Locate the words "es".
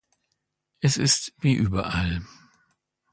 0.79-0.97